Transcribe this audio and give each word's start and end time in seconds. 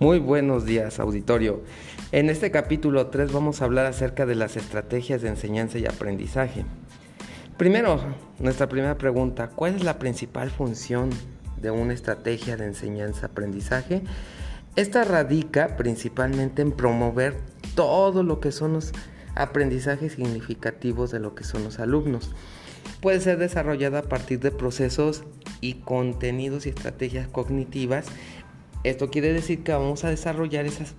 Muy 0.00 0.18
buenos 0.18 0.64
días, 0.64 0.98
auditorio. 0.98 1.60
En 2.10 2.30
este 2.30 2.50
capítulo 2.50 3.08
3 3.08 3.32
vamos 3.32 3.60
a 3.60 3.66
hablar 3.66 3.84
acerca 3.84 4.24
de 4.24 4.34
las 4.34 4.56
estrategias 4.56 5.20
de 5.20 5.28
enseñanza 5.28 5.78
y 5.78 5.84
aprendizaje. 5.84 6.64
Primero, 7.58 8.00
nuestra 8.38 8.66
primera 8.66 8.96
pregunta, 8.96 9.50
¿cuál 9.50 9.74
es 9.74 9.84
la 9.84 9.98
principal 9.98 10.50
función 10.50 11.10
de 11.60 11.70
una 11.70 11.92
estrategia 11.92 12.56
de 12.56 12.64
enseñanza-aprendizaje? 12.64 14.02
Esta 14.74 15.04
radica 15.04 15.76
principalmente 15.76 16.62
en 16.62 16.72
promover 16.72 17.36
todo 17.74 18.22
lo 18.22 18.40
que 18.40 18.52
son 18.52 18.72
los 18.72 18.92
aprendizajes 19.34 20.14
significativos 20.14 21.10
de 21.10 21.20
lo 21.20 21.34
que 21.34 21.44
son 21.44 21.62
los 21.62 21.78
alumnos. 21.78 22.34
Puede 23.02 23.20
ser 23.20 23.36
desarrollada 23.36 23.98
a 23.98 24.04
partir 24.04 24.40
de 24.40 24.50
procesos 24.50 25.24
y 25.60 25.74
contenidos 25.74 26.64
y 26.64 26.70
estrategias 26.70 27.28
cognitivas 27.28 28.06
esto 28.84 29.10
quiere 29.10 29.32
decir 29.32 29.62
que 29.62 29.72
vamos 29.72 30.04
a 30.04 30.10
desarrollar 30.10 30.66
esas 30.66 30.94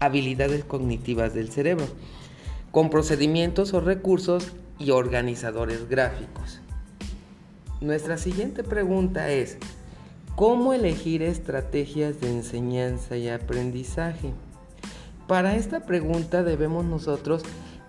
habilidades 0.00 0.64
cognitivas 0.64 1.34
del 1.34 1.50
cerebro 1.50 1.86
con 2.70 2.90
procedimientos 2.90 3.74
o 3.74 3.80
recursos 3.80 4.52
y 4.78 4.90
organizadores 4.90 5.88
gráficos. 5.88 6.60
Nuestra 7.80 8.18
siguiente 8.18 8.62
pregunta 8.62 9.30
es, 9.30 9.58
¿cómo 10.36 10.72
elegir 10.72 11.22
estrategias 11.22 12.20
de 12.20 12.30
enseñanza 12.30 13.16
y 13.16 13.28
aprendizaje? 13.28 14.32
Para 15.26 15.56
esta 15.56 15.86
pregunta 15.86 16.42
debemos 16.42 16.84
nosotros 16.84 17.42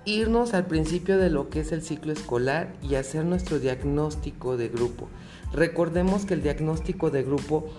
irnos 0.05 0.53
al 0.53 0.65
principio 0.65 1.17
de 1.17 1.29
lo 1.29 1.49
que 1.49 1.59
es 1.59 1.71
el 1.71 1.81
ciclo 1.81 2.11
escolar 2.11 2.73
y 2.81 2.95
hacer 2.95 3.25
nuestro 3.25 3.59
diagnóstico 3.59 4.57
de 4.57 4.69
grupo. 4.69 5.07
Recordemos 5.53 6.25
que 6.25 6.33
el 6.33 6.43
diagnóstico 6.43 7.11
de 7.11 7.23
grupo 7.23 7.69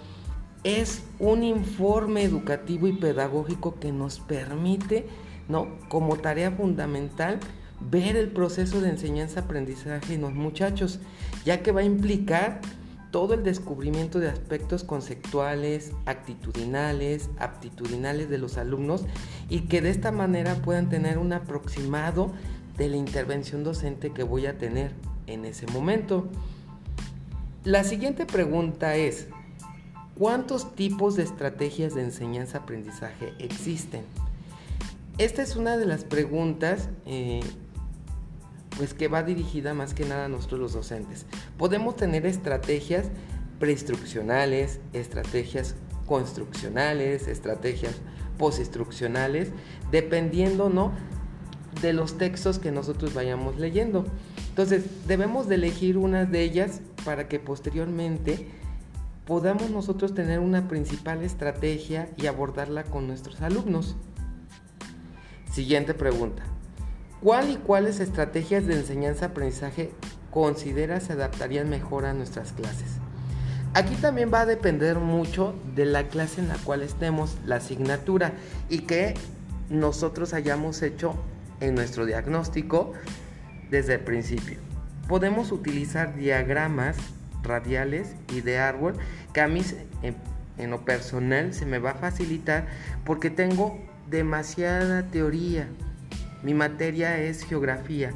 es 0.64 1.02
un 1.18 1.42
informe 1.42 2.22
educativo 2.22 2.86
y 2.86 2.92
pedagógico 2.92 3.78
que 3.80 3.92
nos 3.92 4.20
permite, 4.20 5.06
¿no? 5.48 5.68
Como 5.88 6.16
tarea 6.16 6.52
fundamental, 6.52 7.40
ver 7.90 8.16
el 8.16 8.30
proceso 8.30 8.80
de 8.80 8.90
enseñanza-aprendizaje 8.90 10.14
en 10.14 10.20
los 10.20 10.34
muchachos, 10.34 11.00
ya 11.44 11.62
que 11.62 11.72
va 11.72 11.80
a 11.80 11.84
implicar 11.84 12.60
todo 13.10 13.34
el 13.34 13.42
descubrimiento 13.42 14.20
de 14.20 14.28
aspectos 14.28 14.84
conceptuales, 14.84 15.92
actitudinales, 16.06 17.28
aptitudinales 17.38 18.30
de 18.30 18.38
los 18.38 18.56
alumnos 18.56 19.04
y 19.50 19.62
que 19.62 19.82
de 19.82 19.90
esta 19.90 20.12
manera 20.12 20.54
puedan 20.56 20.88
tener 20.88 21.18
un 21.18 21.32
aproximado 21.32 22.32
de 22.78 22.88
la 22.88 22.96
intervención 22.96 23.64
docente 23.64 24.12
que 24.12 24.22
voy 24.22 24.46
a 24.46 24.56
tener 24.56 24.92
en 25.26 25.44
ese 25.44 25.66
momento. 25.66 26.26
La 27.64 27.84
siguiente 27.84 28.24
pregunta 28.24 28.96
es, 28.96 29.28
¿Cuántos 30.18 30.74
tipos 30.74 31.16
de 31.16 31.22
estrategias 31.22 31.94
de 31.94 32.02
enseñanza-aprendizaje 32.02 33.32
existen? 33.38 34.02
Esta 35.18 35.42
es 35.42 35.56
una 35.56 35.76
de 35.78 35.86
las 35.86 36.04
preguntas 36.04 36.90
eh, 37.06 37.40
pues 38.76 38.92
que 38.92 39.08
va 39.08 39.22
dirigida 39.22 39.72
más 39.72 39.94
que 39.94 40.04
nada 40.04 40.26
a 40.26 40.28
nosotros 40.28 40.60
los 40.60 40.72
docentes. 40.74 41.26
Podemos 41.56 41.96
tener 41.96 42.26
estrategias 42.26 43.06
preinstruccionales, 43.58 44.80
estrategias 44.92 45.76
construccionales, 46.06 47.26
estrategias 47.26 47.94
postinstruccionales, 48.36 49.48
dependiendo 49.90 50.68
¿no? 50.68 50.92
de 51.80 51.92
los 51.94 52.18
textos 52.18 52.58
que 52.58 52.70
nosotros 52.70 53.14
vayamos 53.14 53.58
leyendo. 53.58 54.04
Entonces, 54.50 54.84
debemos 55.06 55.48
de 55.48 55.54
elegir 55.54 55.96
una 55.96 56.26
de 56.26 56.42
ellas 56.42 56.80
para 57.04 57.28
que 57.28 57.38
posteriormente 57.38 58.46
podamos 59.26 59.70
nosotros 59.70 60.14
tener 60.14 60.40
una 60.40 60.68
principal 60.68 61.22
estrategia 61.22 62.08
y 62.16 62.26
abordarla 62.26 62.84
con 62.84 63.06
nuestros 63.06 63.40
alumnos. 63.40 63.96
Siguiente 65.52 65.94
pregunta. 65.94 66.42
¿Cuál 67.20 67.50
y 67.50 67.56
cuáles 67.56 68.00
estrategias 68.00 68.66
de 68.66 68.74
enseñanza-aprendizaje 68.74 69.92
consideras 70.30 71.04
se 71.04 71.12
adaptarían 71.12 71.68
mejor 71.68 72.04
a 72.04 72.14
nuestras 72.14 72.52
clases? 72.52 72.96
Aquí 73.74 73.94
también 73.94 74.30
va 74.32 74.40
a 74.40 74.46
depender 74.46 74.98
mucho 74.98 75.54
de 75.74 75.86
la 75.86 76.08
clase 76.08 76.40
en 76.40 76.48
la 76.48 76.56
cual 76.56 76.82
estemos, 76.82 77.38
la 77.46 77.56
asignatura 77.56 78.32
y 78.68 78.80
que 78.80 79.14
nosotros 79.70 80.34
hayamos 80.34 80.82
hecho 80.82 81.14
en 81.60 81.74
nuestro 81.74 82.04
diagnóstico 82.04 82.92
desde 83.70 83.94
el 83.94 84.00
principio. 84.00 84.58
Podemos 85.08 85.52
utilizar 85.52 86.14
diagramas 86.16 86.96
radiales 87.42 88.14
y 88.32 88.40
de 88.40 88.58
árbol 88.58 88.94
que 89.32 89.40
a 89.40 89.48
mí 89.48 89.62
en, 90.02 90.70
lo 90.70 90.84
personal 90.84 91.54
se 91.54 91.66
me 91.66 91.78
va 91.78 91.90
a 91.90 91.94
facilitar 91.94 92.66
porque 93.04 93.30
tengo 93.30 93.78
demasiada 94.08 95.02
teoría. 95.10 95.66
Mi 96.42 96.54
materia 96.54 97.18
es 97.18 97.44
geografía. 97.44 98.12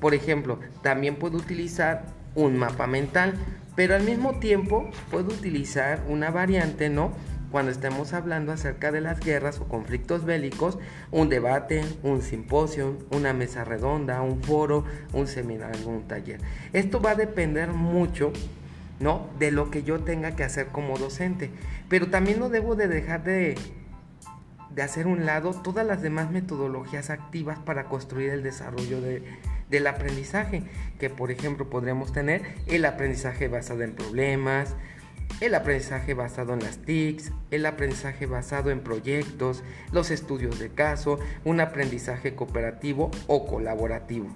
Por 0.00 0.14
ejemplo, 0.14 0.60
también 0.82 1.16
puedo 1.16 1.38
utilizar 1.38 2.04
un 2.34 2.56
mapa 2.56 2.86
mental, 2.86 3.34
pero 3.74 3.94
al 3.94 4.02
mismo 4.02 4.38
tiempo 4.38 4.90
puedo 5.10 5.28
utilizar 5.28 6.02
una 6.08 6.30
variante, 6.30 6.88
¿no? 6.88 7.12
Cuando 7.50 7.72
estemos 7.72 8.12
hablando 8.12 8.52
acerca 8.52 8.92
de 8.92 9.00
las 9.00 9.20
guerras 9.20 9.58
o 9.60 9.68
conflictos 9.68 10.24
bélicos, 10.24 10.78
un 11.10 11.30
debate, 11.30 11.82
un 12.02 12.20
simposio, 12.20 12.98
una 13.10 13.32
mesa 13.32 13.64
redonda, 13.64 14.20
un 14.20 14.42
foro, 14.42 14.84
un 15.14 15.26
seminario, 15.26 15.88
un 15.88 16.06
taller. 16.06 16.40
Esto 16.74 17.00
va 17.00 17.12
a 17.12 17.14
depender 17.14 17.70
mucho 17.70 18.32
¿no? 19.00 19.28
De 19.38 19.50
lo 19.50 19.70
que 19.70 19.82
yo 19.82 20.00
tenga 20.00 20.36
que 20.36 20.44
hacer 20.44 20.68
como 20.68 20.98
docente. 20.98 21.50
Pero 21.88 22.08
también 22.08 22.38
no 22.38 22.48
debo 22.48 22.74
de 22.74 22.88
dejar 22.88 23.24
de, 23.24 23.54
de 24.74 24.82
hacer 24.82 25.06
un 25.06 25.26
lado 25.26 25.52
todas 25.52 25.86
las 25.86 26.02
demás 26.02 26.30
metodologías 26.30 27.10
activas 27.10 27.58
para 27.58 27.84
construir 27.84 28.30
el 28.30 28.42
desarrollo 28.42 29.00
del 29.00 29.86
aprendizaje, 29.86 30.62
que 30.98 31.10
por 31.10 31.30
ejemplo 31.30 31.68
podríamos 31.68 32.12
tener 32.12 32.42
el 32.66 32.84
aprendizaje 32.84 33.48
basado 33.48 33.82
en 33.82 33.94
problemas, 33.94 34.74
el 35.40 35.54
aprendizaje 35.54 36.14
basado 36.14 36.54
en 36.54 36.60
las 36.60 36.78
TICs, 36.78 37.32
el 37.50 37.66
aprendizaje 37.66 38.26
basado 38.26 38.70
en 38.70 38.80
proyectos, 38.80 39.62
los 39.92 40.10
estudios 40.10 40.58
de 40.58 40.70
caso, 40.70 41.18
un 41.44 41.60
aprendizaje 41.60 42.34
cooperativo 42.34 43.10
o 43.26 43.46
colaborativo. 43.46 44.28